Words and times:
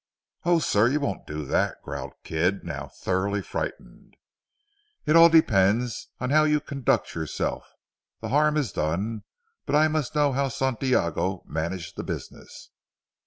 "Oh, 0.45 0.57
sir! 0.57 0.87
you 0.87 0.99
won't 0.99 1.27
do 1.27 1.45
that," 1.45 1.79
growled 1.83 2.13
Kidd 2.23 2.63
now 2.63 2.87
thoroughly 2.87 3.43
frightened. 3.43 4.17
"It 5.05 5.15
all 5.15 5.29
depends 5.29 6.07
upon 6.15 6.31
how 6.31 6.43
you 6.43 6.59
conduct 6.59 7.13
yourself. 7.13 7.65
The 8.19 8.29
harm 8.29 8.57
is 8.57 8.71
done, 8.71 9.21
but 9.67 9.75
I 9.75 9.87
must 9.87 10.15
know 10.15 10.31
how 10.31 10.47
Santiago 10.47 11.43
managed 11.45 11.97
the 11.97 12.03
business." 12.03 12.71